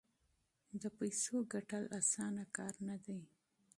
د 0.81 0.83
پیسو 0.97 1.35
ګټل 1.53 1.83
اسانه 1.99 2.43
کار 2.57 2.73
نه 2.87 2.97
دی. 3.05 3.21